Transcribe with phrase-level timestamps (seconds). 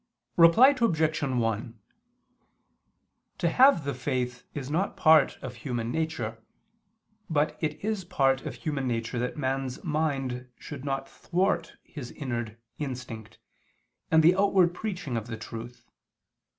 [0.35, 1.21] Reply Obj.
[1.21, 1.79] 1:
[3.37, 6.41] To have the faith is not part of human nature,
[7.29, 12.57] but it is part of human nature that man's mind should not thwart his inner
[12.79, 13.37] instinct,
[14.09, 15.85] and the outward preaching of the truth.